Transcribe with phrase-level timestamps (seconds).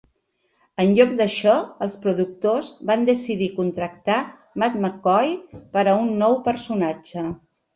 [0.83, 1.57] En lloc d'això,
[1.87, 4.17] els productors van decidir contractar
[4.65, 5.37] Matt McCoy
[5.77, 7.29] per a un nou personatge.